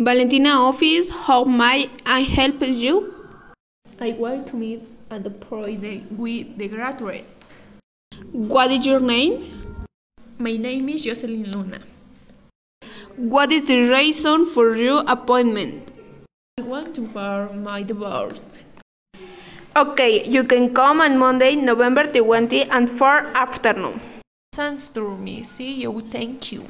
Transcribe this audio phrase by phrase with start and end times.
[0.00, 3.12] Valentina office, how may I help you?
[4.00, 4.80] I want to meet
[5.10, 7.26] at the Friday with the graduate.
[8.32, 9.44] What is your name?
[10.38, 11.80] My name is Jocelyn Luna.
[13.16, 15.92] What is the reason for your appointment?
[16.56, 18.58] I want to buy my divorce.
[19.76, 24.00] Okay, you can come on Monday, November 20 and 4 afternoon.
[24.54, 25.42] Sounds to me.
[25.42, 26.00] See you.
[26.00, 26.64] Thank you.